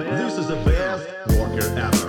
[0.00, 2.08] This is the best worker ever.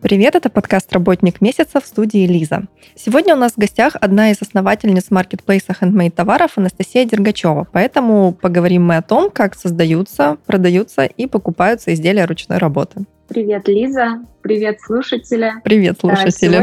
[0.00, 2.62] Привет, это подкаст «Работник месяца» в студии Лиза.
[2.94, 8.84] Сегодня у нас в гостях одна из основательниц маркетплейса handmade товаров Анастасия Дергачева, поэтому поговорим
[8.84, 13.06] мы о том, как создаются, продаются и покупаются изделия ручной работы.
[13.28, 14.24] Привет, Лиза.
[14.42, 15.52] Привет, слушатели.
[15.64, 16.58] Привет, слушатели.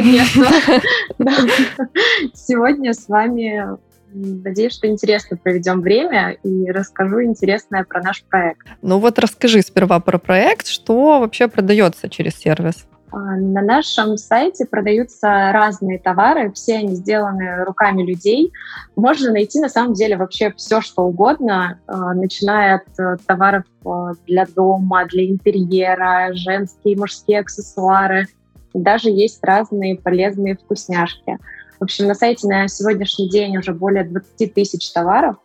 [2.34, 3.78] Сегодня с вами
[4.12, 8.68] Надеюсь, что интересно проведем время и расскажу интересное про наш проект.
[8.82, 12.88] Ну вот расскажи сперва про проект, что вообще продается через сервис.
[13.12, 18.52] А, на нашем сайте продаются разные товары, все они сделаны руками людей.
[18.96, 23.90] Можно найти на самом деле вообще все, что угодно, а, начиная от э, товаров э,
[24.28, 28.28] для дома, для интерьера, женские и мужские аксессуары.
[28.74, 31.38] Даже есть разные полезные вкусняшки.
[31.80, 35.38] В общем, на сайте на сегодняшний день уже более 20 тысяч товаров,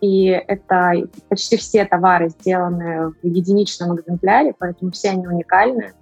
[0.00, 0.92] и это
[1.28, 5.92] почти все товары сделаны в единичном экземпляре, поэтому все они уникальны.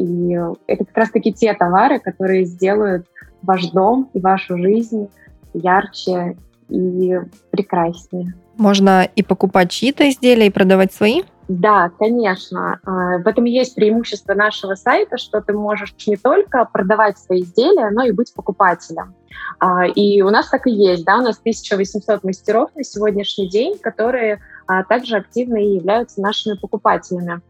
[0.00, 0.32] И
[0.66, 3.06] это как раз-таки те товары, которые сделают
[3.42, 5.08] ваш дом и вашу жизнь
[5.52, 6.36] ярче
[6.70, 7.20] и
[7.50, 8.34] прекраснее.
[8.56, 11.22] Можно и покупать чьи-то изделия, и продавать свои?
[11.48, 12.78] Да, конечно.
[12.84, 17.42] А, в этом и есть преимущество нашего сайта, что ты можешь не только продавать свои
[17.42, 19.14] изделия, но и быть покупателем.
[19.58, 23.78] А, и у нас так и есть, да, у нас 1800 мастеров на сегодняшний день,
[23.78, 27.40] которые а, также активно и являются нашими покупателями.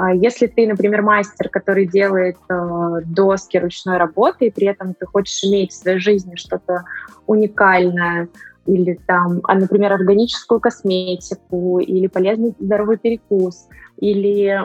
[0.00, 5.06] А если ты, например, мастер, который делает э, доски ручной работы, и при этом ты
[5.06, 6.84] хочешь иметь в своей жизни что-то
[7.26, 8.28] уникальное,
[8.66, 13.66] или там, а, например, органическую косметику, или полезный здоровый перекус,
[13.98, 14.64] или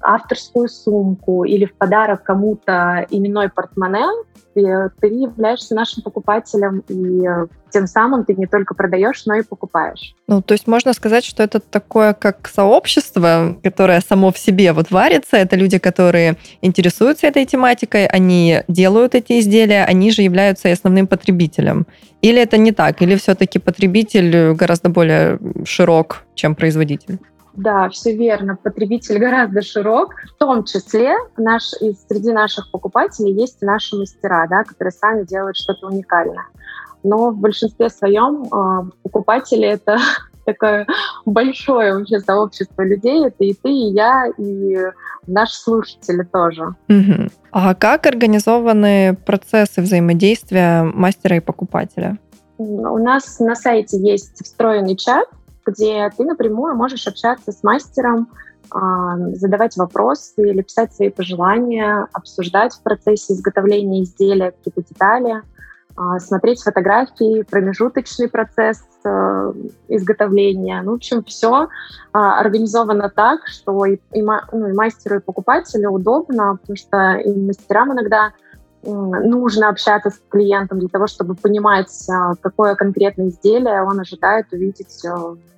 [0.00, 4.06] авторскую сумку, или в подарок кому-то именной портмоне,
[4.54, 10.14] ты являешься нашим покупателем, и э, тем самым ты не только продаешь, но и покупаешь.
[10.26, 14.90] Ну, то есть можно сказать, что это такое как сообщество, которое само в себе вот
[14.90, 15.36] варится.
[15.36, 21.86] Это люди, которые интересуются этой тематикой, они делают эти изделия, они же являются основным потребителем.
[22.20, 23.02] Или это не так?
[23.02, 27.18] Или все-таки потребитель гораздо более широк, чем производитель?
[27.54, 28.56] Да, все верно.
[28.56, 30.14] Потребитель гораздо широк.
[30.34, 35.56] В том числе наш, и среди наших покупателей есть наши мастера, да, которые сами делают
[35.56, 36.46] что-то уникальное.
[37.02, 39.98] Но в большинстве своем э, покупатели это
[40.44, 40.86] такое
[41.26, 43.26] большое вообще сообщество людей.
[43.26, 44.76] Это и ты, и я, и
[45.26, 46.74] наши слушатели тоже.
[46.88, 47.28] Угу.
[47.50, 52.18] А как организованы процессы взаимодействия мастера и покупателя?
[52.58, 55.26] У нас на сайте есть встроенный чат,
[55.66, 58.28] где ты напрямую можешь общаться с мастером,
[58.70, 65.42] а, задавать вопросы или писать свои пожелания, обсуждать в процессе изготовления изделия какие-то детали,
[65.94, 69.52] а, смотреть фотографии, промежуточный процесс э,
[69.88, 70.80] изготовления.
[70.82, 71.68] Ну, в общем, все
[72.12, 77.30] а, организовано так, что и, и, ну, и мастеру, и покупателю удобно, потому что и
[77.34, 78.32] мастерам иногда
[78.84, 85.04] нужно общаться с клиентом для того, чтобы понимать, а, какое конкретное изделие он ожидает увидеть
[85.04, 85.08] э,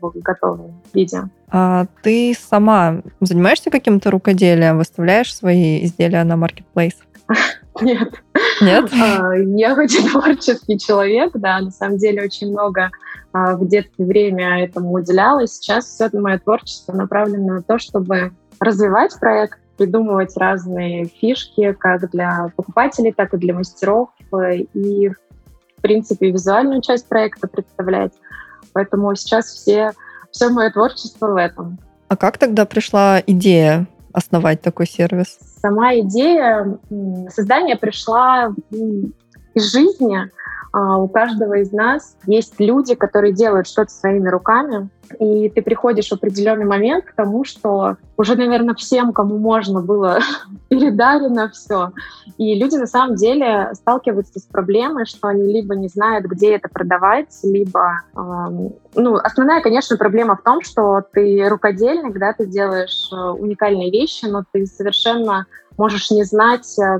[0.00, 1.22] в готовом виде.
[1.50, 6.94] А ты сама занимаешься каким-то рукоделием, выставляешь свои изделия на маркетплейс?
[7.80, 8.12] Нет.
[8.60, 8.90] Нет?
[8.92, 12.90] А, я и творческий человек, да, на самом деле очень много
[13.32, 15.54] а, в детстве время этому уделялось.
[15.54, 22.50] Сейчас все мое творчество направлено на то, чтобы развивать проект, придумывать разные фишки как для
[22.56, 28.12] покупателей, так и для мастеров, э, и, в принципе, визуальную часть проекта представлять.
[28.72, 29.92] Поэтому сейчас все,
[30.30, 31.78] все мое творчество в этом.
[32.08, 35.38] А как тогда пришла идея основать такой сервис?
[35.60, 36.78] Сама идея
[37.28, 38.54] создания пришла
[39.54, 40.30] из жизни.
[40.74, 44.88] А, у каждого из нас есть люди, которые делают что-то своими руками,
[45.20, 50.18] и ты приходишь в определенный момент к тому, что уже, наверное, всем, кому можно было,
[50.68, 51.92] передарено все.
[52.38, 56.68] И люди на самом деле сталкиваются с проблемой, что они либо не знают, где это
[56.68, 58.02] продавать, либо...
[58.16, 58.48] Э,
[58.96, 64.24] ну, основная, конечно, проблема в том, что ты рукодельник, да, ты делаешь э, уникальные вещи,
[64.24, 65.46] но ты совершенно
[65.78, 66.98] можешь не знать, э,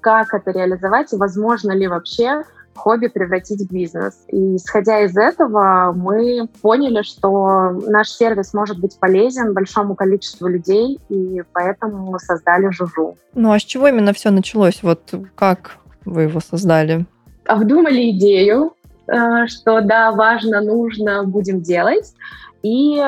[0.00, 2.44] как это реализовать, и возможно ли вообще
[2.74, 4.24] хобби превратить в бизнес.
[4.28, 10.98] И исходя из этого, мы поняли, что наш сервис может быть полезен большому количеству людей,
[11.08, 13.16] и поэтому мы создали Жужу.
[13.34, 14.82] Ну а с чего именно все началось?
[14.82, 17.06] Вот как вы его создали?
[17.46, 18.74] Обдумали идею,
[19.06, 22.14] э, что да, важно, нужно, будем делать.
[22.62, 23.02] И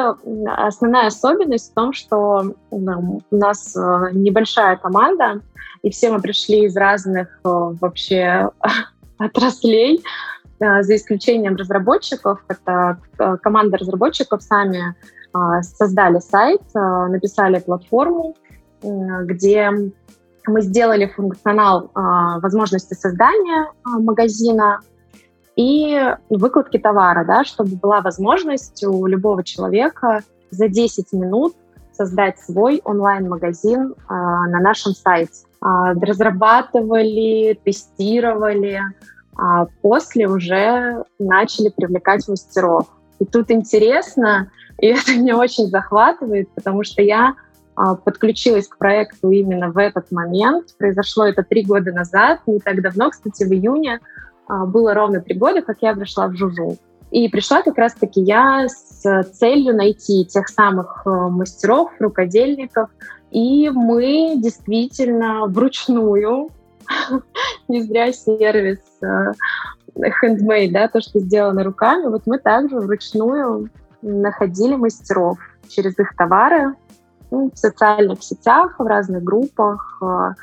[0.57, 5.43] основная особенность в том, что у нас э, небольшая команда,
[5.83, 8.49] и все мы пришли из разных э, вообще
[9.19, 10.03] отраслей,
[10.59, 12.45] за исключением разработчиков.
[12.47, 12.99] Это
[13.43, 14.95] команда разработчиков сами
[15.63, 18.37] создали сайт, написали платформу,
[18.81, 19.71] где
[20.47, 24.79] мы сделали функционал возможности создания магазина,
[25.57, 31.55] и выкладки товара, да, чтобы была возможность у любого человека за 10 минут
[31.93, 35.45] создать свой онлайн-магазин э, на нашем сайте.
[35.63, 38.81] Э, разрабатывали, тестировали,
[39.37, 42.89] а после уже начали привлекать мастеров.
[43.21, 47.35] И тут интересно, и это меня очень захватывает, потому что я
[47.75, 50.77] а, подключилась к проекту именно в этот момент.
[50.79, 54.01] Произошло это три года назад, не так давно, кстати, в июне
[54.49, 56.77] а, было ровно три года, как я пришла в Жужу.
[57.13, 62.89] И пришла как раз-таки я с целью найти тех самых э, мастеров, рукодельников.
[63.33, 66.51] И мы действительно вручную,
[67.69, 69.33] не зря сервис э,
[69.97, 73.71] handmade, да, то, что сделано руками, вот мы также вручную
[74.03, 75.39] находили мастеров
[75.69, 76.75] через их товары
[77.31, 80.35] ну, в социальных сетях, в разных группах, э,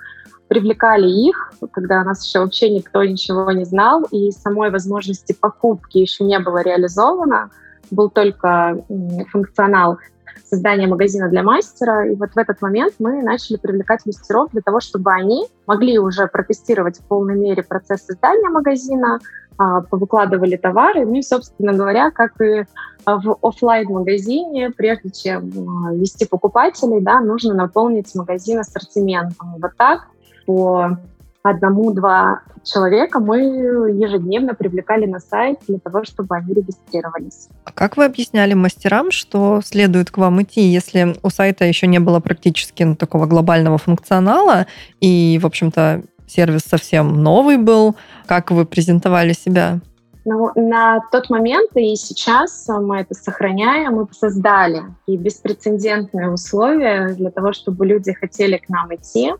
[0.47, 5.99] привлекали их, когда у нас еще вообще никто ничего не знал, и самой возможности покупки
[5.99, 7.51] еще не было реализовано,
[7.91, 8.83] был только
[9.31, 9.99] функционал
[10.45, 12.07] создания магазина для мастера.
[12.07, 16.27] И вот в этот момент мы начали привлекать мастеров для того, чтобы они могли уже
[16.27, 19.19] протестировать в полной мере процесс создания магазина,
[19.57, 21.05] а, повыкладывали товары.
[21.05, 22.63] Ну и, собственно говоря, как и
[23.05, 25.51] в офлайн магазине прежде чем
[25.85, 29.55] а, вести покупателей, да, нужно наполнить магазин ассортиментом.
[29.59, 30.07] Вот так
[30.45, 30.97] по
[31.43, 37.47] одному-два человека мы ежедневно привлекали на сайт для того, чтобы они регистрировались.
[37.63, 41.99] А как вы объясняли мастерам, что следует к вам идти, если у сайта еще не
[41.99, 44.67] было практически ну, такого глобального функционала,
[44.99, 47.95] и, в общем-то, сервис совсем новый был?
[48.25, 49.79] Как вы презентовали себя?
[50.25, 57.31] Ну, на тот момент и сейчас мы это сохраняем, мы создали и беспрецедентные условия для
[57.31, 59.31] того, чтобы люди хотели к нам идти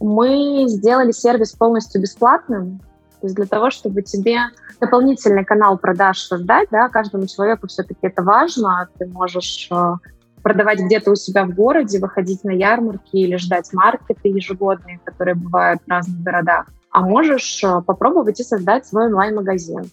[0.00, 2.80] мы сделали сервис полностью бесплатным,
[3.20, 4.40] то есть для того, чтобы тебе
[4.80, 9.94] дополнительный канал продаж создать, да, каждому человеку все-таки это важно, ты можешь э,
[10.42, 15.80] продавать где-то у себя в городе, выходить на ярмарки или ждать маркеты ежегодные, которые бывают
[15.86, 19.84] в разных городах, а можешь э, попробовать и создать свой онлайн-магазин.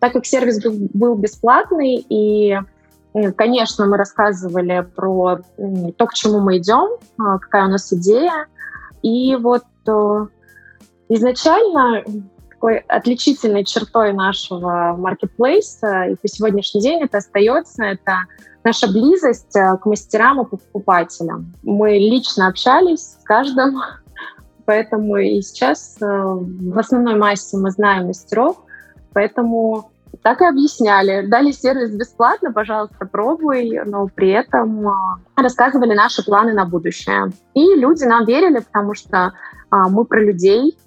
[0.00, 0.58] Так как сервис
[0.92, 2.58] был бесплатный и
[3.36, 5.40] Конечно, мы рассказывали про
[5.98, 8.46] то, к чему мы идем, э, какая у нас идея,
[9.02, 10.26] и вот э,
[11.08, 12.04] изначально
[12.50, 18.20] такой отличительной чертой нашего маркетплейса и по сегодняшний день это остается, это
[18.64, 21.52] наша близость э, к мастерам и покупателям.
[21.62, 23.80] Мы лично общались с каждым,
[24.64, 28.58] поэтому и сейчас э, в основной массе мы знаем мастеров,
[29.12, 29.91] поэтому
[30.22, 31.26] так и объясняли.
[31.26, 37.30] Дали сервис бесплатно, пожалуйста, пробуй, но при этом а, рассказывали наши планы на будущее.
[37.54, 39.32] И люди нам верили, потому что
[39.70, 40.78] а, мы про людей,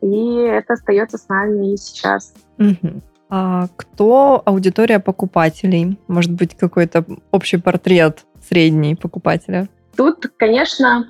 [0.00, 2.32] и это остается с нами и сейчас.
[2.58, 3.02] Угу.
[3.30, 5.98] А кто аудитория покупателей?
[6.06, 9.68] Может быть, какой-то общий портрет средний покупателя?
[9.96, 11.08] Тут, конечно,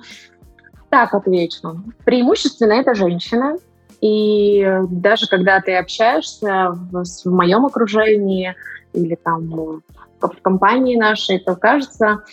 [0.89, 1.83] так отвечу.
[2.03, 3.57] Преимущественно это женщины,
[4.01, 8.55] и даже когда ты общаешься в, в моем окружении
[8.93, 9.81] или там
[10.21, 12.23] в компании нашей, то кажется,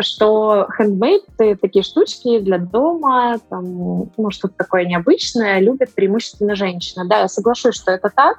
[0.00, 7.06] что handmade такие штучки для дома, там, ну, что-то такое необычное, любят преимущественно женщины.
[7.06, 8.38] Да, я соглашусь, что это так,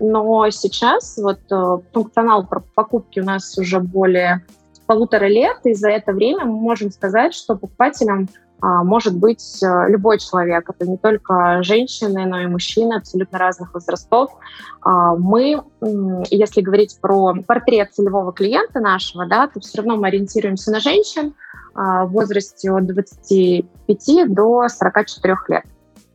[0.00, 4.44] но сейчас вот э, функционал покупки у нас уже более
[4.86, 8.28] полутора лет, и за это время мы можем сказать, что покупателям
[8.62, 10.70] может быть э, любой человек.
[10.70, 14.30] Это не только женщины, но и мужчины абсолютно разных возрастов.
[14.82, 15.62] А, мы,
[16.30, 21.34] если говорить про портрет целевого клиента нашего, да, то все равно мы ориентируемся на женщин
[21.74, 25.64] а, в возрасте от 25 до 44 лет.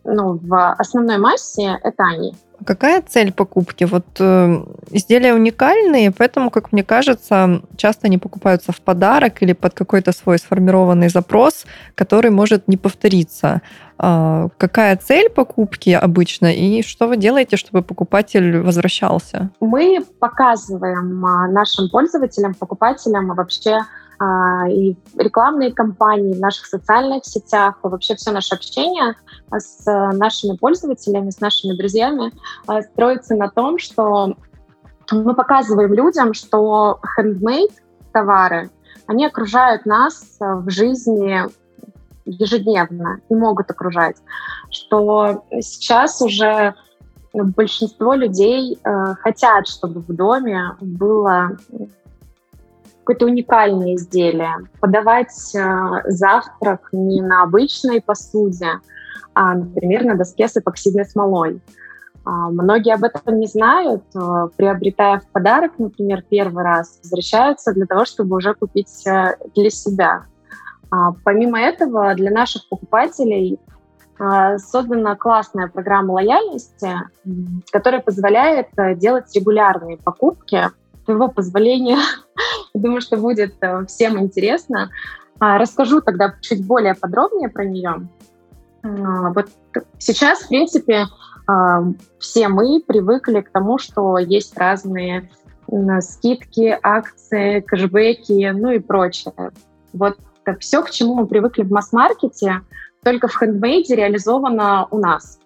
[0.06, 2.34] Ну, в основной массе это они.
[2.65, 3.83] Какая цель покупки?
[3.83, 9.73] Вот э, изделия уникальные, поэтому, как мне кажется, часто они покупаются в подарок или под
[9.73, 13.61] какой-то свой сформированный запрос, который может не повториться.
[13.99, 19.49] Э, какая цель покупки обычно и что вы делаете, чтобы покупатель возвращался?
[19.59, 23.81] Мы показываем а, нашим пользователям, покупателям вообще
[24.69, 29.15] и рекламные кампании в наших социальных сетях, и вообще все наше общение
[29.51, 32.31] с нашими пользователями, с нашими друзьями
[32.65, 34.36] а, строится на том, что
[35.12, 37.74] мы показываем людям, что handmade
[38.12, 38.69] товары,
[39.05, 41.43] они окружают нас в жизни
[42.25, 44.17] ежедневно и могут окружать.
[44.69, 46.75] Что сейчас уже
[47.33, 51.57] большинство людей э, хотят, чтобы в доме было
[53.07, 54.67] какое-то уникальное изделие.
[54.81, 55.61] Подавать э,
[56.07, 58.81] завтрак не на обычной посуде,
[59.33, 61.61] а, например, на доске с эпоксидной смолой.
[62.25, 67.85] А, многие об этом не знают, э, приобретая в подарок, например, первый раз, возвращаются для
[67.85, 70.25] того, чтобы уже купить э, для себя.
[70.91, 73.57] А, помимо этого, для наших покупателей
[74.57, 76.89] создана классная программа лояльности,
[77.71, 80.71] которая позволяет делать регулярные покупки.
[81.07, 81.99] Твоего позволения,
[82.73, 83.55] думаю, что будет
[83.87, 84.91] всем интересно.
[85.39, 88.09] Расскажу тогда чуть более подробнее про нее.
[88.83, 89.47] Вот
[89.99, 91.05] сейчас, в принципе,
[92.19, 95.29] все мы привыкли к тому, что есть разные
[96.01, 99.51] скидки, акции, кэшбэки, ну и прочее.
[99.93, 100.17] Вот
[100.59, 102.63] все, к чему мы привыкли в масс-маркете,
[103.01, 105.39] только в хендмейде реализовано у нас.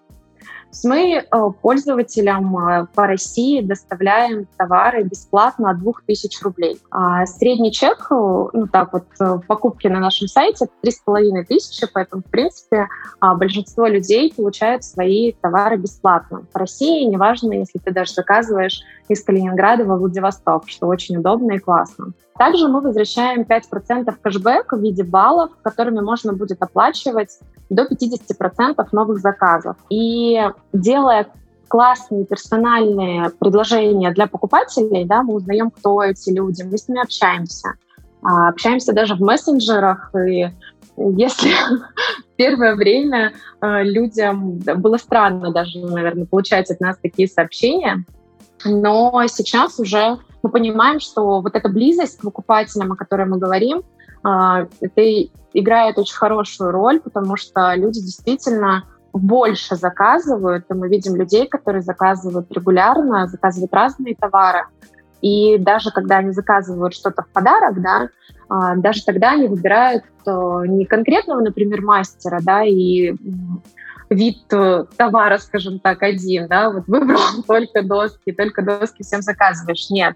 [0.83, 6.79] Мы э, пользователям э, по России доставляем товары бесплатно от 2000 рублей.
[6.91, 9.05] А средний чек, э, ну так вот,
[9.47, 12.87] покупки на нашем сайте 3,5 тысячи, поэтому, в принципе,
[13.19, 16.43] а, большинство людей получают свои товары бесплатно.
[16.53, 21.59] По России, неважно, если ты даже заказываешь из Калининграда во Владивосток, что очень удобно и
[21.59, 22.13] классно.
[22.37, 27.39] Также мы возвращаем 5% кэшбэк в виде баллов, которыми можно будет оплачивать
[27.71, 29.77] до 50% новых заказов.
[29.89, 30.39] И
[30.73, 31.27] делая
[31.67, 37.75] классные персональные предложения для покупателей, да, мы узнаем, кто эти люди, мы с ними общаемся.
[38.21, 40.49] А, общаемся даже в мессенджерах, и
[40.97, 41.51] если
[42.35, 48.03] первое время э, людям было странно даже, наверное, получать от нас такие сообщения,
[48.65, 53.83] но сейчас уже мы понимаем, что вот эта близость к покупателям, о которой мы говорим,
[54.23, 61.47] это играет очень хорошую роль, потому что люди действительно больше заказывают, и мы видим людей,
[61.47, 64.65] которые заказывают регулярно, заказывают разные товары.
[65.21, 68.09] И даже когда они заказывают что-то в подарок, да,
[68.49, 70.31] а, даже тогда они выбирают э,
[70.67, 73.13] не конкретного, например, мастера, да, и
[74.09, 79.89] вид э, товара, скажем так, один, да, вот выбрал только доски, только доски всем заказываешь.
[79.89, 80.15] Нет,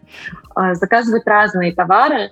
[0.55, 2.31] а, заказывают разные товары,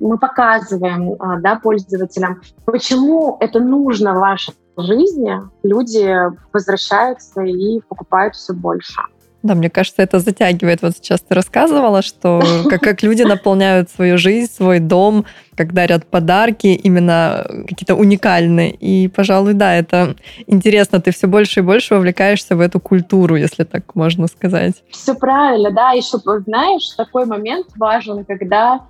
[0.00, 6.14] мы показываем а, да, пользователям, почему это нужно в вашей жизни, люди
[6.52, 9.00] возвращаются и покупают все больше.
[9.44, 10.80] Да, мне кажется, это затягивает.
[10.80, 16.06] Вот сейчас ты рассказывала, что как, как люди наполняют свою жизнь, свой дом, как дарят
[16.06, 18.70] подарки, именно какие-то уникальные.
[18.70, 20.98] И, пожалуй, да, это интересно.
[21.02, 24.82] Ты все больше и больше вовлекаешься в эту культуру, если так можно сказать.
[24.88, 25.90] Все правильно, да.
[25.90, 28.80] Еще, знаешь, такой момент важен, когда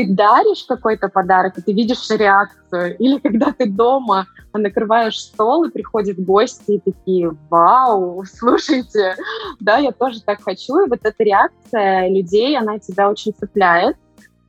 [0.00, 2.96] ты даришь какой-то подарок, и ты видишь реакцию.
[2.98, 9.16] Или когда ты дома накрываешь стол, и приходят гости, и такие, вау, слушайте,
[9.60, 10.84] да, я тоже так хочу.
[10.84, 13.96] И вот эта реакция людей, она тебя очень цепляет.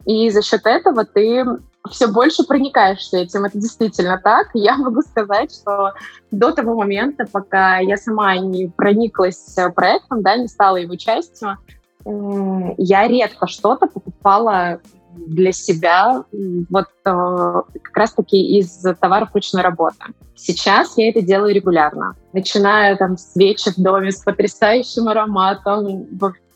[0.06, 1.46] И за счет этого ты
[1.90, 3.46] все больше проникаешься этим.
[3.46, 4.48] Это действительно так.
[4.54, 5.94] Я могу сказать, что
[6.32, 11.58] до того момента, пока я сама не прониклась проектом, да, не стала его частью,
[12.04, 14.80] я редко что-то покупала
[15.16, 16.24] для себя
[16.70, 19.98] вот э, как раз-таки из товаров ручной работы.
[20.36, 22.16] Сейчас я это делаю регулярно.
[22.34, 26.08] Начиная там свечи в доме с потрясающим ароматом,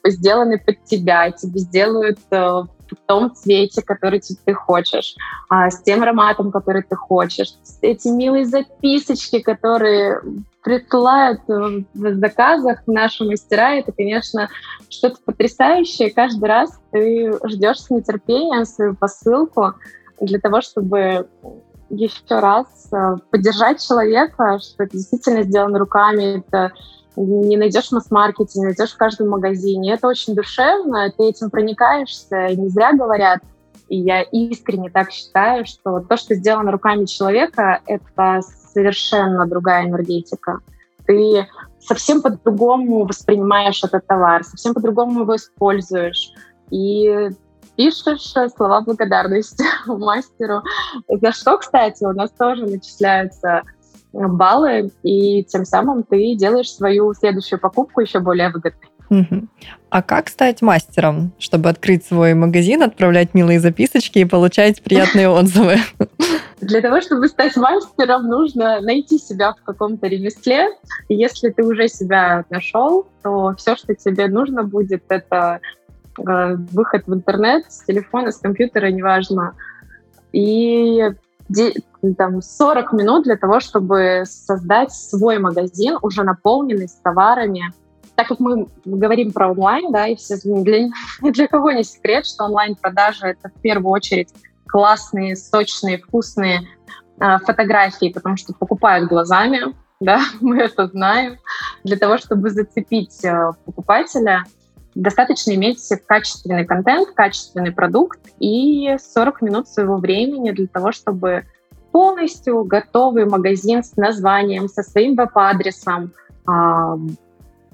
[0.04, 5.16] сделаны под тебя, тебе сделают э, в том цвете, который ты хочешь,
[5.50, 10.22] а, с тем ароматом, который ты хочешь, эти милые записочки, которые
[10.64, 14.50] присылают э, в заказах наши мастера, это, конечно,
[14.90, 16.12] что-то потрясающее.
[16.12, 19.74] Каждый раз ты ждешь с нетерпением свою посылку
[20.20, 21.28] для того, чтобы
[21.92, 26.72] еще раз э, поддержать человека, что это действительно сделано руками, это
[27.16, 29.94] не найдешь в масс-маркете, не найдешь в каждом магазине.
[29.94, 33.40] Это очень душевно, ты этим проникаешься, и не зря говорят,
[33.88, 38.42] и я искренне так считаю, что то, что сделано руками человека, это
[38.74, 40.60] совершенно другая энергетика.
[41.06, 41.48] Ты
[41.80, 46.32] совсем по-другому воспринимаешь этот товар, совсем по-другому его используешь.
[46.72, 47.30] И
[47.76, 50.64] пишешь слова благодарности мастеру.
[51.08, 53.62] За что, кстати, у нас тоже начисляются
[54.16, 58.90] баллы, и тем самым ты делаешь свою следующую покупку еще более выгодной.
[59.90, 65.78] А как стать мастером, чтобы открыть свой магазин, отправлять милые записочки и получать приятные отзывы?
[66.60, 70.70] Для того, чтобы стать мастером, нужно найти себя в каком-то ремесле.
[71.08, 75.60] И если ты уже себя нашел, то все, что тебе нужно будет, это
[76.18, 79.54] э, выход в интернет с телефона, с компьютера, неважно.
[80.34, 81.12] И
[82.18, 87.72] там, 40 минут для того, чтобы создать свой магазин, уже наполненный с товарами,
[88.16, 90.88] так как мы говорим про онлайн, да, и все, для,
[91.22, 94.30] для кого не секрет, что онлайн-продажи— это в первую очередь
[94.68, 96.62] классные, сочные, вкусные
[97.20, 101.38] э, фотографии, потому что покупают глазами, да, мы это знаем.
[101.84, 104.44] Для того, чтобы зацепить э, покупателя,
[104.96, 111.46] достаточно иметь качественный контент, качественный продукт и 40 минут своего времени для того, чтобы
[111.92, 116.12] полностью готовый магазин с названием, со своим веб-адресом
[116.48, 116.98] э,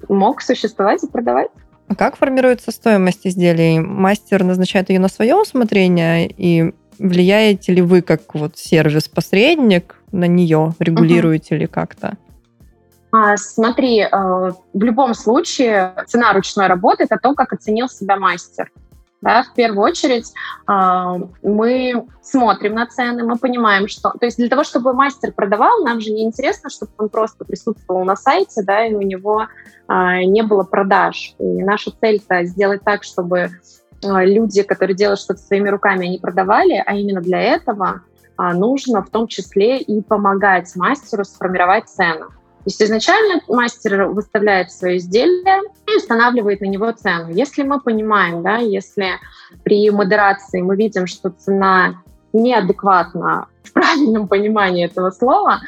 [0.08, 1.50] мог существовать и продавать.
[1.88, 3.78] А как формируется стоимость изделий?
[3.80, 10.74] Мастер назначает ее на свое усмотрение и влияете ли вы как вот сервис-посредник на нее,
[10.78, 11.60] регулируете угу.
[11.60, 12.16] ли как-то?
[13.14, 18.72] А, смотри, э, в любом случае цена ручной работы— это то, как оценил себя мастер.
[19.20, 20.32] Да, в первую очередь
[20.66, 20.72] э,
[21.42, 24.10] мы смотрим на цены, мы понимаем, что...
[24.18, 28.04] То есть для того, чтобы мастер продавал, нам же не интересно, чтобы он просто присутствовал
[28.04, 31.34] на сайте, да, и у него э, не было продаж.
[31.38, 33.50] И наша цель-то сделать так, чтобы
[34.02, 38.00] люди, которые делают что-то своими руками, они продавали, а именно для этого
[38.36, 42.30] нужно в том числе и помогать мастеру сформировать цену.
[42.64, 47.28] То есть изначально мастер выставляет свое изделие и устанавливает на него цену.
[47.30, 49.18] Если мы понимаем, да, если
[49.64, 52.02] при модерации мы видим, что цена
[52.32, 55.60] неадекватна в правильном понимании этого слова,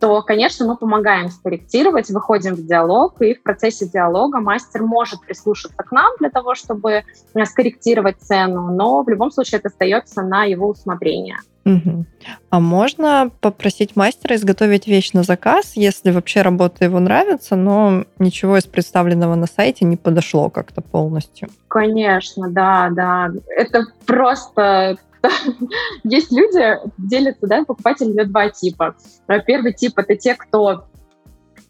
[0.00, 5.82] то, конечно, мы помогаем скорректировать, выходим в диалог, и в процессе диалога мастер может прислушаться
[5.82, 7.04] к нам для того, чтобы
[7.44, 11.38] скорректировать цену, но в любом случае это остается на его усмотрение.
[11.66, 12.04] Угу.
[12.50, 18.56] А можно попросить мастера изготовить вещь на заказ, если вообще работа его нравится, но ничего
[18.56, 21.48] из представленного на сайте не подошло как-то полностью?
[21.66, 23.32] Конечно, да, да.
[23.48, 24.96] Это просто
[26.04, 28.96] есть люди, делятся, да, покупатели на два типа.
[29.46, 30.86] Первый тип— это те, кто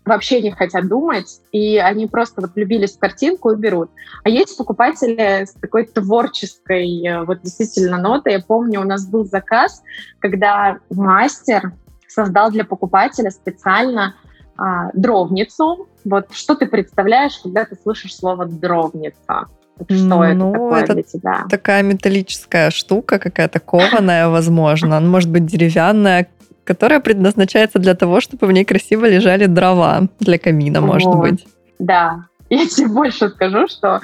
[0.06, 3.90] вообще не хотят думать, и они просто вот влюбились в картинку и берут.
[4.22, 8.35] А есть покупатели с такой творческой э, вот действительно нотой.
[8.35, 9.82] Я помню, у нас был заказ,
[10.20, 11.72] когда мастер
[12.06, 14.14] создал для покупателя специально
[14.56, 15.88] а, дровницу.
[16.04, 19.48] Вот что ты представляешь, когда ты слышишь слово «дровница»?
[19.84, 21.44] Что ну, это такое это для тебя?
[21.50, 25.00] Такая металлическая штука, какая-то кованая, возможно.
[25.00, 26.28] Может быть, деревянная,
[26.64, 31.20] которая предназначается для того, чтобы в ней красиво лежали дрова для камина, может вот.
[31.20, 31.46] быть.
[31.78, 34.00] Да, я тебе больше скажу, что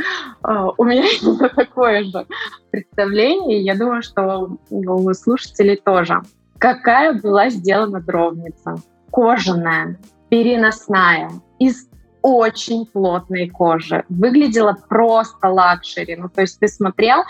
[0.46, 2.26] э, у меня именно такое же
[2.70, 6.20] представление, я думаю, что у слушателей тоже.
[6.58, 8.76] Какая была сделана дровница?
[9.10, 11.88] Кожаная, переносная, из
[12.22, 14.04] очень плотной кожи.
[14.08, 16.16] Выглядела просто luxury.
[16.16, 17.24] Ну, то есть ты смотрел,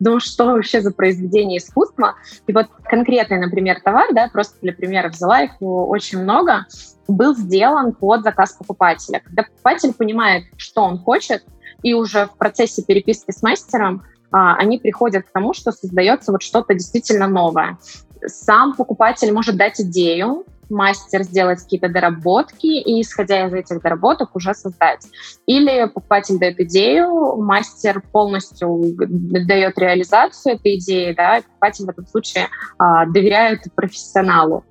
[0.00, 2.14] ну что вообще за произведение искусства?
[2.46, 6.66] И вот конкретный, например, товар, да, просто для примера взяла их очень много,
[7.06, 9.20] был сделан под заказ покупателя.
[9.20, 11.44] Когда покупатель понимает, что он хочет,
[11.82, 16.42] и уже в процессе переписки с мастером а, они приходят к тому, что создается вот
[16.42, 17.78] что-то действительно новое.
[18.26, 24.54] Сам покупатель может дать идею, мастер сделать какие-то доработки и, исходя из этих доработок, уже
[24.54, 25.06] создать.
[25.46, 32.06] Или покупатель дает идею, мастер полностью дает реализацию этой идеи, да, и покупатель в этом
[32.06, 34.64] случае а, доверяет профессионалу.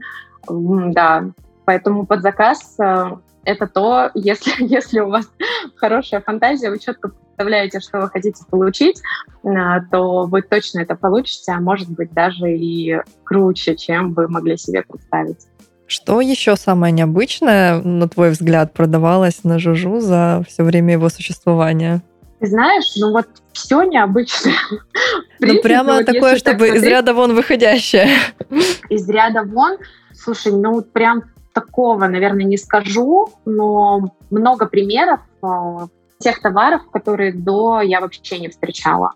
[0.48, 1.26] Да,
[1.66, 5.30] поэтому под заказ а, это то, если, если у вас
[5.76, 9.02] хорошая фантазия, вы четко представляете, что вы хотите получить,
[9.44, 14.58] а, то вы точно это получите, а может быть даже и круче, чем вы могли
[14.58, 15.48] себе представить.
[15.90, 22.04] Что еще самое необычное, на твой взгляд, продавалось на Жужу за все время его существования?
[22.40, 24.54] Ты знаешь, ну вот все необычное.
[25.42, 28.10] Ну прямо вот такое, чтобы так из ряда вон выходящее.
[28.90, 29.78] Из ряда вон?
[30.14, 31.24] Слушай, ну прям
[31.54, 35.88] такого, наверное, не скажу, но много примеров а,
[36.20, 39.14] тех товаров, которые до я вообще не встречала.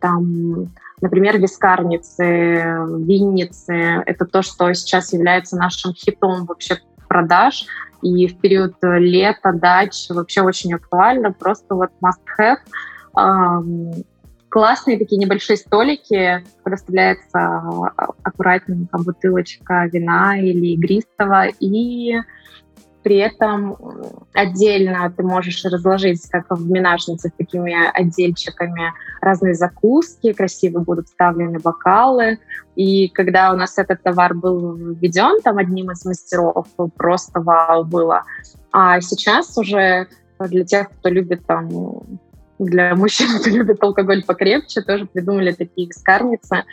[0.00, 2.24] Там Например, вискарницы,
[2.98, 3.72] винницы—
[4.06, 7.66] это то, что сейчас является нашим хитом вообще продаж.
[8.02, 12.58] И в период лета, дач вообще очень актуально, просто вот must-have.
[14.48, 17.62] Классные такие небольшие столики, куда вставляется
[18.22, 22.16] аккуратненько бутылочка вина или игристого, и
[23.02, 23.76] при этом
[24.32, 32.38] отдельно ты можешь разложить, как в менажнице, такими отдельчиками разные закуски, красиво будут вставлены бокалы.
[32.76, 38.22] И когда у нас этот товар был введен там одним из мастеров, просто вау было.
[38.72, 40.08] А сейчас уже
[40.40, 41.68] для тех, кто любит там
[42.58, 46.64] для мужчин, кто любит алкоголь покрепче, тоже придумали такие вискарницы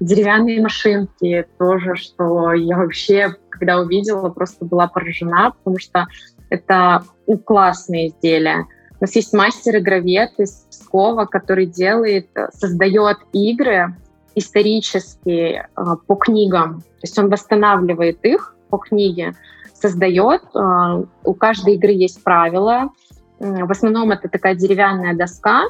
[0.00, 6.06] деревянные машинки тоже, что я вообще, когда увидела, просто была поражена, потому что
[6.48, 8.66] Это ну, классные изделия.
[8.98, 13.96] У нас есть мастер-игровед из Пскова, который делает, создает игры
[14.34, 16.80] исторические э, по книгам.
[16.80, 19.34] То есть он восстанавливает их по книге,
[19.74, 20.42] создает.
[20.54, 22.90] Э, у каждой игры есть правила.
[23.38, 25.64] В основном это такая деревянная доска,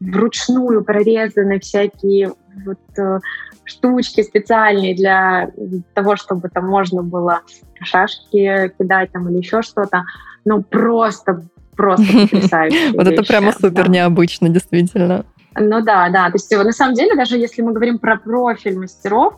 [0.00, 2.32] вручную прорезаны всякие
[2.64, 3.18] вот, э,
[3.64, 5.50] штучки специальные для
[5.94, 7.42] того, чтобы там можно было
[7.80, 10.04] шашки кидать там или еще что-то.
[10.44, 11.42] Ну, просто,
[11.76, 12.92] просто потрясающе.
[12.94, 15.24] Вот это прямо супер необычно, действительно.
[15.54, 16.26] Ну да, да.
[16.26, 19.34] То есть на самом деле, даже если мы говорим про профиль мастеров,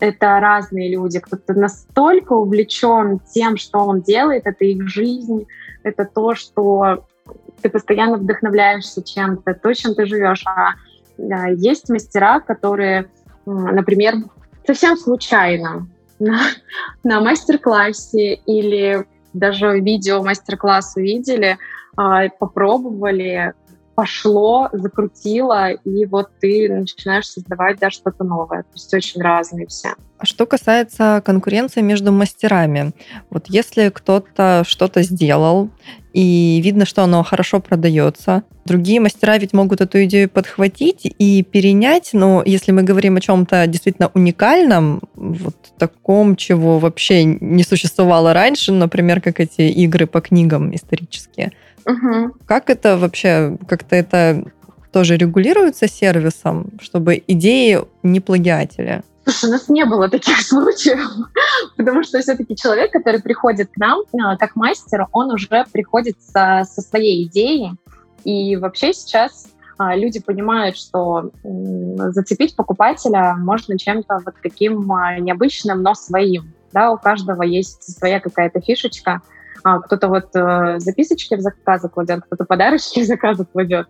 [0.00, 1.18] это разные люди.
[1.18, 5.46] Кто-то настолько увлечен тем, что он делает, это их жизнь,
[5.82, 7.06] это то, что
[7.64, 10.44] ты постоянно вдохновляешься чем-то, то, чем ты живешь.
[10.46, 10.74] А
[11.50, 13.08] есть мастера, которые,
[13.46, 14.16] например,
[14.66, 16.40] совсем случайно на,
[17.02, 21.56] на мастер-классе или даже видео мастер-класс увидели,
[21.96, 23.54] а, попробовали,
[23.94, 28.62] пошло, закрутило, и вот ты начинаешь создавать да, что-то новое.
[28.62, 29.94] То есть очень разные все.
[30.18, 32.92] А что касается конкуренции между мастерами,
[33.30, 35.70] вот если кто-то что-то сделал,
[36.14, 38.44] и видно, что оно хорошо продается.
[38.64, 43.66] Другие мастера ведь могут эту идею подхватить и перенять, но если мы говорим о чем-то
[43.66, 50.72] действительно уникальном, вот таком, чего вообще не существовало раньше, например, как эти игры по книгам
[50.74, 51.52] исторические,
[51.86, 52.36] Угу.
[52.46, 54.44] Как это вообще, как-то это
[54.92, 59.02] тоже регулируется сервисом, чтобы идеи не плагиатели?
[59.24, 61.00] Слушай, у нас не было таких случаев,
[61.76, 66.64] потому что все-таки человек, который приходит к нам а, как мастер, он уже приходит со,
[66.64, 67.72] со своей идеей.
[68.24, 69.46] И вообще сейчас
[69.78, 76.52] а, люди понимают, что зацепить покупателя можно чем-то вот таким а, необычным, но своим.
[76.72, 79.22] Да, у каждого есть своя какая-то фишечка,
[79.64, 83.88] а, кто-то вот э, записочки в заказы кладет, кто-то подарочки в заказы кладет,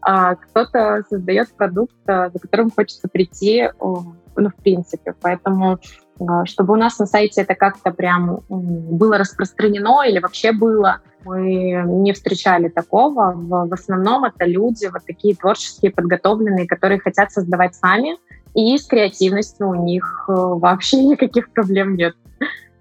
[0.00, 5.14] а кто-то создает продукт, э, за которым хочется прийти, ну, в принципе.
[5.20, 5.78] Поэтому
[6.18, 11.84] э, чтобы у нас на сайте это как-то прям было распространено или вообще было, мы
[11.86, 13.34] не встречали такого.
[13.36, 18.16] В, основном это люди вот такие творческие, подготовленные, которые хотят создавать сами,
[18.54, 22.14] и с креативностью у них вообще никаких проблем нет.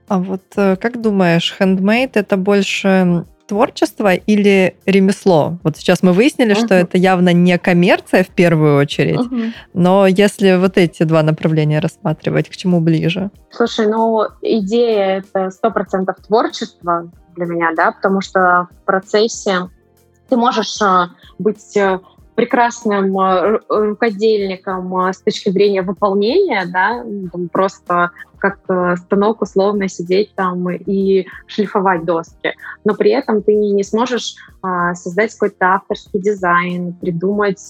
[0.10, 5.60] А вот э, как думаешь, хендмейд это больше творчество или ремесло?
[5.64, 6.66] Вот сейчас мы выяснили, uh-huh.
[6.66, 9.52] что это явно не коммерция в первую очередь, uh-huh.
[9.74, 13.30] но если вот эти два направления рассматривать, к чему ближе?
[13.52, 19.70] Слушай, ну идея это сто процентов творчество для меня, да, потому что в процессе
[20.28, 22.00] ты можешь э, быть э,
[22.40, 29.90] прекрасным э, рукодельником э, с точки зрения выполнения, да, там просто как э, станок условно
[29.90, 32.54] сидеть там и шлифовать доски.
[32.86, 34.36] Но при этом ты не сможешь
[34.94, 37.62] создать какой-то авторский дизайн, придумать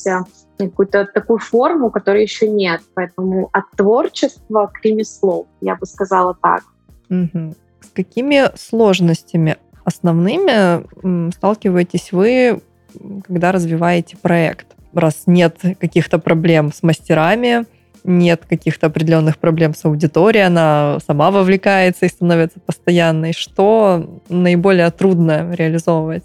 [0.59, 2.81] какую-то такую форму, которой еще нет.
[2.93, 6.61] Поэтому от творчества к ремеслу, я бы сказала так.
[7.09, 7.55] Угу.
[7.81, 12.61] С какими сложностями основными сталкиваетесь вы
[13.25, 14.67] когда развиваете проект.
[14.93, 17.65] Раз нет каких-то проблем с мастерами,
[18.03, 23.33] нет каких-то определенных проблем с аудиторией, она сама вовлекается и становится постоянной.
[23.33, 26.23] Что наиболее трудно реализовывать?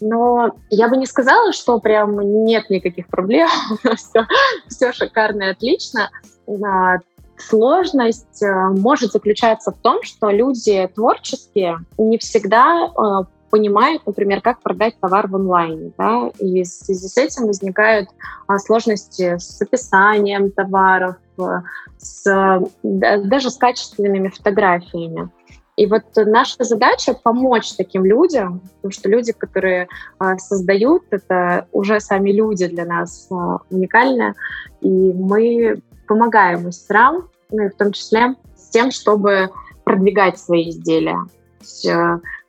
[0.00, 3.48] Но я бы не сказала, что прям нет никаких проблем,
[3.96, 4.26] все,
[4.68, 6.10] все шикарно и отлично.
[7.36, 14.60] Сложность э, может заключаться в том, что люди творческие не всегда э, понимают, например, как
[14.62, 15.92] продать товар в онлайне.
[15.96, 16.32] Да?
[16.40, 18.08] И в связи с этим возникают
[18.48, 21.42] а, сложности с описанием товаров, э,
[21.96, 22.24] с,
[22.82, 25.30] да, даже с качественными фотографиями.
[25.76, 29.86] И вот наша задача помочь таким людям, потому что люди, которые
[30.18, 34.34] а, создают, это уже сами люди для нас а, уникальные,
[34.80, 39.50] и мы помогаем мастерам, ну и в том числе с тем, чтобы
[39.84, 41.20] продвигать свои изделия.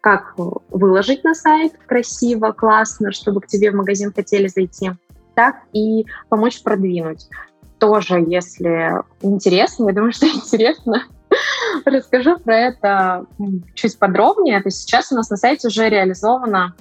[0.05, 0.35] Как
[0.69, 4.91] выложить на сайт красиво, классно, чтобы к тебе в магазин хотели зайти,
[5.33, 7.27] так и помочь продвинуть.
[7.79, 11.05] Тоже, если интересно, я думаю, что интересно,
[11.85, 13.25] расскажу про это
[13.73, 14.61] чуть подробнее.
[14.61, 16.75] То есть сейчас у нас на сайте уже реализована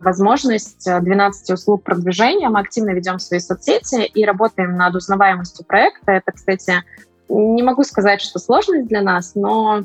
[0.00, 2.48] возможность 12 услуг продвижения.
[2.48, 6.10] Мы активно ведем свои соцсети и работаем над узнаваемостью проекта.
[6.10, 6.82] Это, кстати,
[7.28, 9.84] не могу сказать, что сложность для нас, но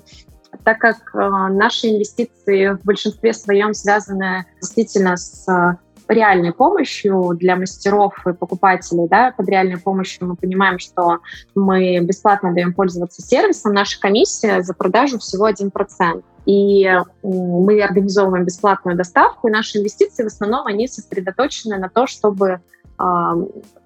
[0.64, 1.18] так как э,
[1.52, 5.76] наши инвестиции в большинстве своем связаны действительно с э,
[6.08, 11.20] реальной помощью для мастеров и покупателей, да, под реальной помощью мы понимаем, что
[11.56, 16.24] мы бесплатно даем пользоваться сервисом, наша комиссия за продажу всего 1%.
[16.46, 16.90] И
[17.24, 22.62] мы организовываем бесплатную доставку, и наши инвестиции в основном они сосредоточены на то, чтобы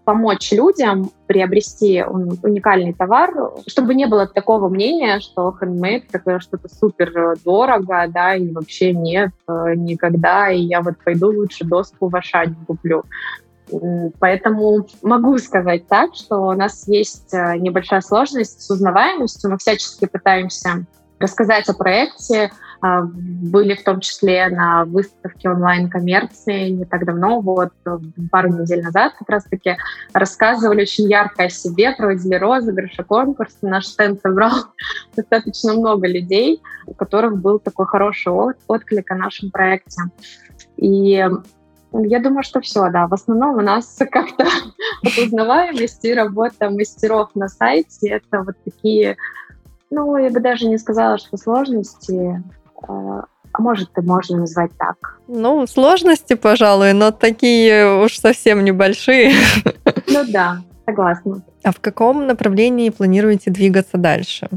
[0.06, 3.34] помочь людям приобрести уникальный товар,
[3.68, 9.32] чтобы не было такого мнения, что handmade это что-то супер дорого, да, и вообще нет
[9.48, 13.04] э, никогда, и я вот пойду лучше доску в Ашане куплю.
[14.20, 19.50] Поэтому могу сказать так, что у нас есть э, небольшая сложность с узнаваемостью.
[19.50, 20.86] Мы всячески пытаемся
[21.20, 22.52] рассказать о проекте.
[22.82, 27.72] А, были в том числе на выставке онлайн-коммерции не так давно, вот
[28.32, 29.78] пару недель назад как раз-таки
[30.14, 33.58] рассказывали очень ярко о себе, проводили розыгрыши, конкурсы.
[33.62, 34.52] Наш стенд собрал
[35.16, 38.34] достаточно много людей, у которых был такой хороший
[38.68, 40.02] отклик о нашем проекте.
[40.78, 41.28] И
[41.94, 43.08] я думаю, что все, да.
[43.08, 44.46] В основном у нас как-то
[45.04, 49.18] узнаваемость и работа мастеров на сайте— это вот такие
[49.92, 52.44] ну, я бы даже не сказала, что сложности,
[52.88, 53.26] а,
[53.60, 55.20] может, и можно назвать так.
[55.28, 59.34] Ну, сложности, пожалуй, но такие уж совсем небольшие.
[60.08, 61.42] Ну да, согласна.
[61.64, 64.48] А в каком направлении планируете двигаться дальше?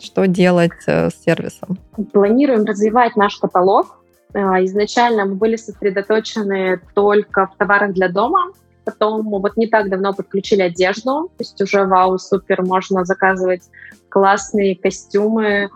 [0.00, 1.78] Что делать э, с сервисом?
[2.12, 4.02] Планируем развивать наш каталог.
[4.32, 8.52] А, изначально мы были сосредоточены только в товарах для дома,
[8.84, 13.62] Потом вот не так давно подключили одежду, то есть уже вау, супер, можно заказывать
[14.10, 15.68] классные костюмы, э,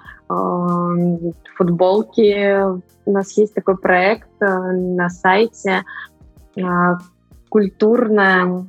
[1.57, 2.61] футболки.
[3.07, 5.85] У нас есть такой проект э, на сайте
[6.57, 6.63] э,
[7.49, 8.67] культурная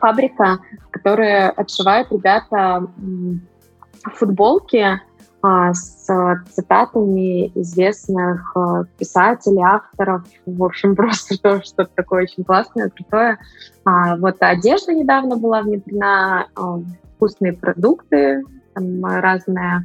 [0.00, 0.58] фабрика,
[0.90, 2.86] которая отшивает ребята
[4.04, 5.00] футболки
[5.42, 6.06] а, с
[6.52, 8.54] цитатами известных
[8.98, 10.22] писателей, авторов.
[10.46, 13.38] В общем, просто то, что-то такое очень классное, крутое.
[13.84, 16.46] А, вот одежда недавно была внедрена,
[17.16, 18.42] вкусные продукты,
[18.74, 19.84] там разные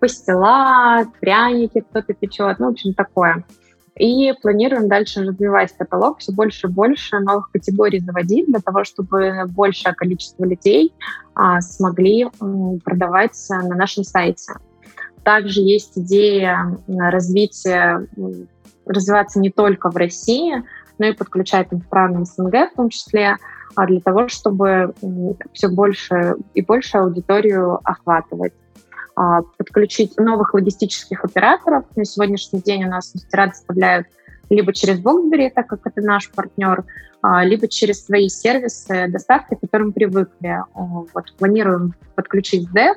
[0.00, 3.44] пастила, пряники кто-то печет, ну, в общем, такое.
[3.98, 9.44] И планируем дальше развивать каталог, все больше и больше новых категорий заводить для того, чтобы
[9.48, 10.92] большее количество людей
[11.34, 14.52] а, смогли м, продавать на нашем сайте.
[15.24, 18.06] Также есть идея развития,
[18.84, 20.62] развиваться не только в России,
[20.98, 23.36] но и подключать страны СНГ в том числе,
[23.74, 24.94] а для того, чтобы
[25.52, 28.52] все больше и больше аудиторию охватывать.
[29.16, 31.84] А, подключить новых логистических операторов.
[31.96, 34.06] На сегодняшний день у нас мастера доставляют
[34.50, 36.84] либо через Боксбери, так как это наш партнер,
[37.22, 40.58] а, либо через свои сервисы доставки, к которым привыкли.
[40.74, 42.96] Вот, планируем подключить DEC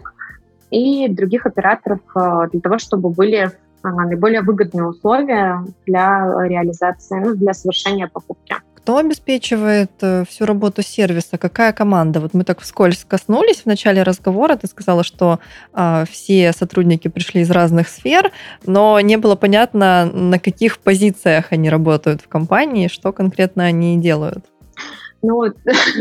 [0.72, 3.52] и других операторов а, для того, чтобы были
[3.82, 8.56] наиболее выгодные условия для реализации, ну, для совершения покупки.
[8.90, 11.38] Кто обеспечивает э, всю работу сервиса?
[11.38, 12.20] Какая команда?
[12.20, 14.56] Вот мы так вскользь коснулись в начале разговора.
[14.56, 15.40] Ты сказала, что
[15.76, 18.32] э, все сотрудники пришли из разных сфер,
[18.66, 24.44] но не было понятно, на каких позициях они работают в компании, что конкретно они делают.
[25.22, 25.56] Ну вот,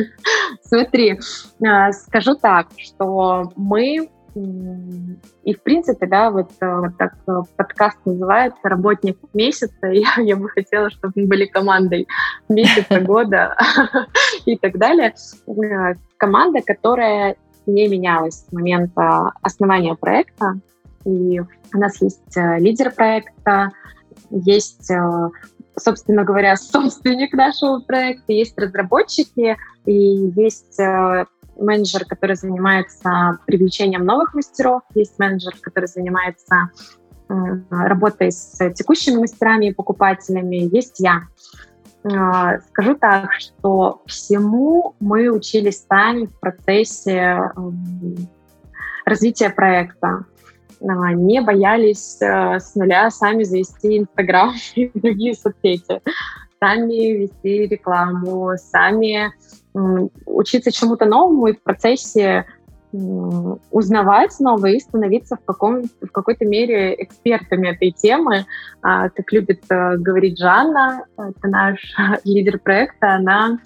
[0.63, 1.21] смотри,
[1.63, 7.99] а, скажу так, что мы и, в принципе, да, вот, э, вот так э, подкаст
[8.05, 12.07] называется «Работник месяца», я, я бы хотела, чтобы мы были командой
[12.49, 13.57] месяца, года
[14.45, 15.15] и так далее.
[15.47, 17.37] Э, команда, которая
[17.67, 20.55] не менялась с момента основания проекта.
[21.05, 23.71] И у нас есть лидер проекта,
[24.31, 24.91] есть
[25.77, 30.81] собственно говоря, собственник нашего проекта, есть разработчики и есть
[31.59, 36.71] менеджер, который занимается привлечением новых мастеров, есть менеджер, который занимается
[37.29, 37.35] э,
[37.71, 41.23] работой с текущими мастерами и покупателями, есть я.
[42.05, 47.53] Э, скажу так, что всему мы учились сами в процессе
[49.05, 50.25] развития проекта.
[50.81, 56.01] Э, не боялись с нуля сами завести Инстаграм и другие соцсети,
[56.61, 59.33] сами вести рекламу, сами
[60.27, 62.47] учиться чему-то новому и в процессе
[62.91, 68.47] узнавать новое и становиться в, каком, в какой-то мере экспертами этой темы.
[68.83, 73.59] А, как любит э, говорить Жанна, это наш лидер проекта, она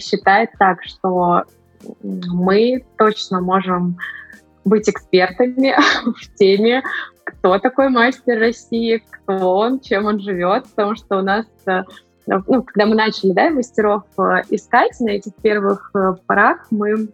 [0.00, 1.44] считает так, что
[2.02, 3.96] мы точно можем
[4.64, 5.74] быть экспертами
[6.04, 6.82] в теме,
[7.22, 11.84] кто такой мастер России, кто он, чем он живет, потому что у нас э,
[12.26, 17.08] ну, когда мы начали да, мастеров э, искать на этих первых э, порах, мы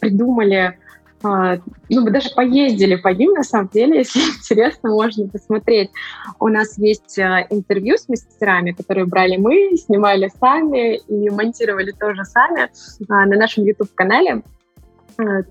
[0.00, 0.78] придумали,
[1.24, 5.90] э, ну, мы даже поездили по ним, на самом деле, если интересно, можно посмотреть.
[6.38, 12.70] У нас есть интервью с мастерами, которые брали мы, снимали сами и монтировали тоже сами
[13.08, 14.42] на нашем YouTube-канале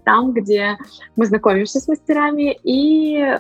[0.04, 0.78] там, где
[1.16, 3.36] мы знакомимся с мастерами и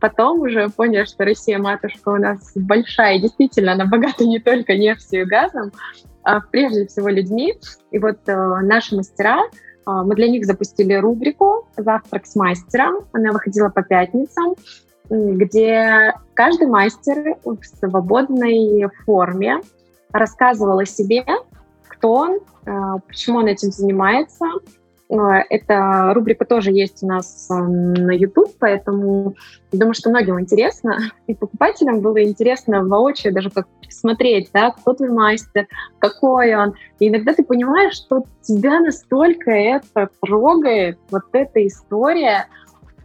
[0.00, 5.22] потом уже поняли, что Россия матушка у нас большая, действительно она богата не только нефтью
[5.22, 5.72] и газом,
[6.22, 7.54] а прежде всего людьми.
[7.90, 9.50] И вот э, наши мастера, э,
[9.86, 13.06] мы для них запустили рубрику «Завтрак с мастером».
[13.12, 14.54] Она выходила по пятницам,
[15.08, 19.60] где каждый мастер в свободной форме
[20.12, 21.24] рассказывал о себе,
[21.88, 22.70] кто он, э,
[23.06, 24.46] почему он этим занимается,
[25.10, 29.34] эта рубрика тоже есть у нас э, на YouTube, поэтому
[29.72, 30.98] думаю, что многим интересно.
[31.26, 35.66] И покупателям было интересно воочию даже как смотреть, да, кто твой мастер,
[35.98, 36.74] какой он.
[37.00, 42.46] И иногда ты понимаешь, что тебя настолько это трогает, вот эта история,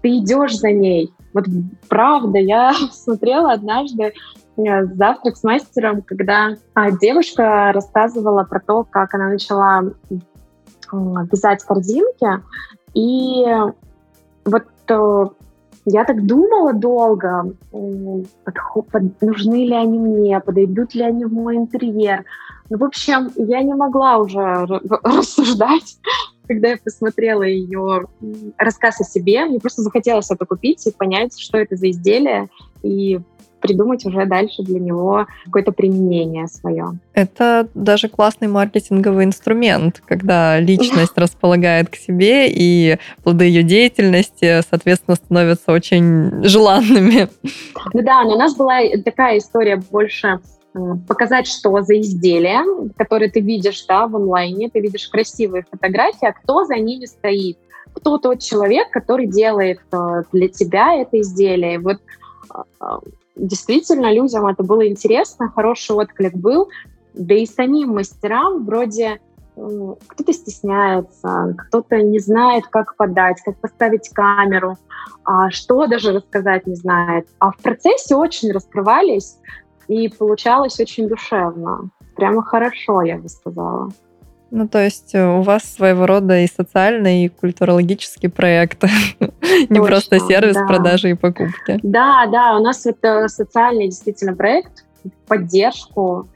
[0.03, 1.11] ты идешь за ней.
[1.33, 1.45] Вот
[1.89, 4.13] правда, я смотрела однажды
[4.57, 9.83] э, завтрак с мастером, когда а, девушка рассказывала про то, как она начала
[10.91, 12.41] вязать корзинки.
[12.93, 13.45] И
[14.45, 15.25] вот э,
[15.85, 22.25] я так думала долго, нужны ли они мне, подойдут ли они в мой интерьер.
[22.69, 24.39] Ну, в общем, я не могла уже
[25.03, 25.97] рассуждать,
[26.47, 28.07] когда я посмотрела ее
[28.57, 29.45] рассказ о себе.
[29.45, 32.49] Мне просто захотелось это купить и понять, что это за изделие,
[32.81, 33.19] и
[33.65, 36.97] придумать уже дальше для него какое-то применение свое.
[37.13, 45.15] Это даже классный маркетинговый инструмент, когда личность располагает к себе, и плоды ее деятельности, соответственно,
[45.15, 47.29] становятся очень желанными.
[47.93, 50.39] Ну да, но у нас была такая история больше
[51.07, 52.63] показать, что за изделия,
[52.97, 57.57] которые ты видишь да, в онлайне, ты видишь красивые фотографии, а кто за ними стоит
[57.95, 61.79] кто тот человек, который делает э, для тебя это изделие.
[61.79, 61.97] Вот
[62.53, 62.85] э,
[63.35, 66.69] действительно людям это было интересно, хороший отклик был,
[67.13, 69.19] да и самим мастерам вроде
[69.55, 74.77] кто-то стесняется, кто-то не знает, как подать, как поставить камеру,
[75.23, 77.27] а что даже рассказать не знает.
[77.39, 79.37] А в процессе очень раскрывались,
[79.87, 81.89] и получалось очень душевно.
[82.15, 83.89] Прямо хорошо, я бы сказала.
[84.51, 88.83] Ну, то есть э, у вас своего рода и социальный, и культурологический проект,
[89.69, 91.79] не просто сервис продажи и покупки.
[91.83, 94.85] Да, да, у нас это социальный действительно проект
[95.27, 96.27] поддержку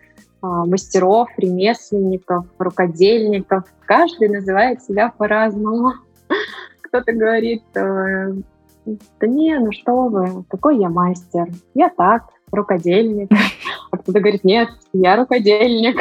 [0.41, 3.63] а, мастеров, ремесленников, рукодельников.
[3.85, 5.93] Каждый называет себя по-разному.
[6.81, 8.33] Кто-то говорит, э,
[8.85, 11.47] да не, ну что вы, какой я мастер?
[11.73, 13.29] Я так, рукодельник.
[13.91, 15.97] А кто-то говорит, нет, я рукодельник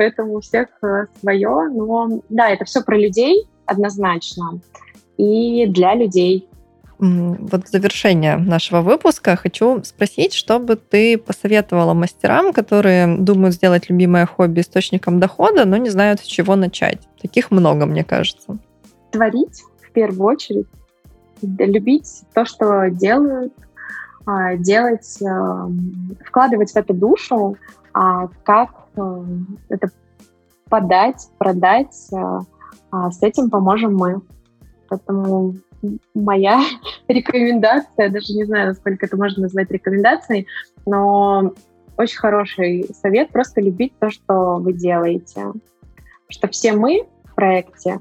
[0.00, 1.68] поэтому у всех э, свое.
[1.70, 4.58] Но да, это все про людей однозначно
[5.18, 6.48] и для людей.
[6.98, 13.90] Вот в завершение нашего выпуска хочу спросить, что бы ты посоветовала мастерам, которые думают сделать
[13.90, 17.00] любимое хобби источником дохода, но не знают, с чего начать.
[17.20, 18.56] Таких много, мне кажется.
[19.10, 20.66] Творить в первую очередь,
[21.42, 23.52] любить то, что делают,
[24.24, 25.68] а, делать, э,
[26.24, 27.58] вкладывать в это душу,
[27.92, 28.79] а как
[29.68, 29.90] это
[30.68, 32.38] подать, продать, э,
[32.90, 34.20] а с этим поможем мы.
[34.88, 35.54] Поэтому
[36.14, 36.60] моя
[37.08, 40.46] рекомендация, даже не знаю, насколько это можно назвать рекомендацией,
[40.86, 41.52] но
[41.96, 45.52] очень хороший совет просто любить то, что вы делаете.
[46.28, 48.00] Что все мы в проекте,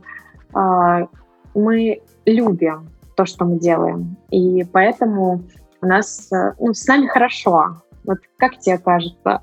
[0.55, 1.07] э,
[1.55, 4.15] мы любим то, что мы делаем.
[4.29, 5.43] И поэтому
[5.81, 7.81] у нас ну, с нами хорошо.
[8.05, 9.41] Вот как тебе кажется?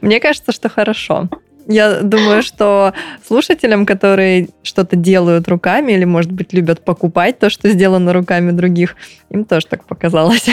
[0.00, 1.28] Мне кажется, что хорошо.
[1.66, 7.68] Я думаю, что слушателям, которые что-то делают руками или, может быть, любят покупать то, что
[7.68, 8.96] сделано руками других,
[9.30, 10.48] им тоже так показалось.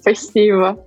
[0.00, 0.84] Спасибо.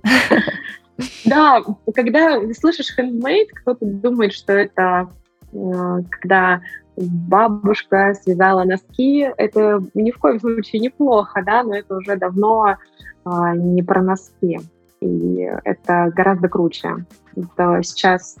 [1.24, 1.62] Да,
[1.94, 5.08] когда слышишь handmade, кто-то думает, что это
[5.52, 6.60] э, когда
[6.96, 12.76] бабушка связала носки, это ни в коем случае неплохо, да, но это уже давно
[13.24, 14.60] а, не про носки
[15.02, 17.04] и это гораздо круче.
[17.34, 18.36] Это сейчас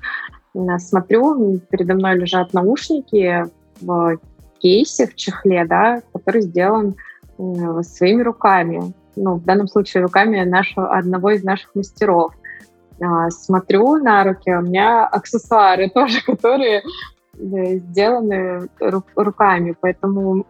[0.78, 3.46] смотрю, передо мной лежат наушники
[3.80, 4.18] в
[4.58, 6.94] кейсе, в чехле, да, который сделан
[7.82, 8.94] своими руками.
[9.16, 12.32] Ну, в данном случае руками нашего, одного из наших мастеров.
[13.00, 16.82] А, смотрю на руки, у меня аксессуары тоже, которые
[17.34, 18.68] э, сделаны
[19.16, 20.46] руками, поэтому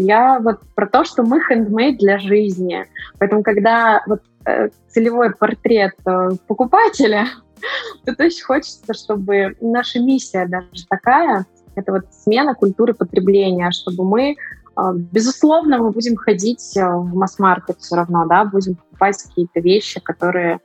[0.00, 2.86] я вот про то, что мы handmade для жизни.
[3.18, 7.26] Поэтому, когда вот э, целевой портрет э, покупателя,
[8.04, 14.32] то очень хочется, чтобы наша миссия даже такая, это вот смена культуры потребления, чтобы мы,
[14.32, 20.00] э, безусловно, мы будем ходить э, в масс-маркет все равно, да, будем покупать какие-то вещи,
[20.00, 20.60] которые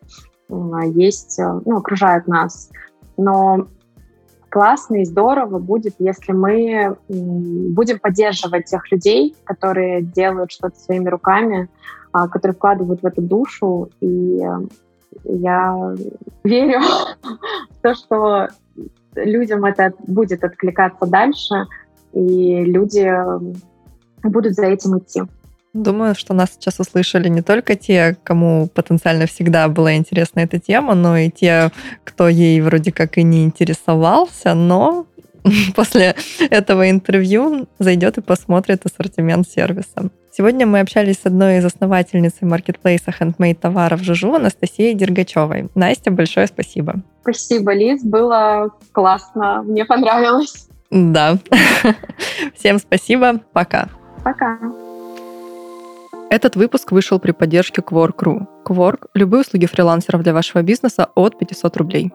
[0.50, 2.70] есть, э, ну, окружают нас.
[3.18, 3.68] Но
[4.54, 11.70] классно и здорово будет, если мы будем поддерживать тех людей, которые делают что-то своими руками,
[12.12, 14.40] а, которые вкладывают в эту душу, и
[15.24, 15.96] я
[16.44, 16.82] верю
[17.72, 18.50] в то, что
[19.16, 21.66] людям это будет откликаться дальше,
[22.12, 23.12] и люди
[24.22, 25.24] будут за этим идти.
[25.74, 30.94] Думаю, что нас сейчас услышали не только те, кому потенциально всегда была интересна эта тема,
[30.94, 31.72] но и те,
[32.04, 35.08] кто ей вроде как и не интересовался, но
[35.76, 36.16] после
[36.52, 40.12] этого интервью зайдет и посмотрит ассортимент сервиса.
[40.32, 45.70] Сегодня мы общались с одной из основательниц маркетплейса handmade товаров Жужу Анастасией Дергачевой.
[45.76, 47.02] Настя, большое спасибо.
[47.22, 50.68] Спасибо, Лиз, было классно, мне понравилось.
[50.92, 51.38] Да.
[52.56, 53.90] Всем спасибо, пока.
[54.24, 54.60] Пока.
[56.34, 58.48] Этот выпуск вышел при поддержке Quark.ru.
[58.66, 62.12] Quark– любые услуги фрилансеров для вашего бизнеса от 500 рублей.